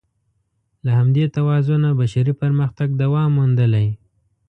له 0.83 0.91
همدې 0.99 1.25
توازنه 1.35 1.89
بشري 1.99 2.33
پرمختګ 2.41 2.87
دوام 3.01 3.29
موندلی. 3.37 3.87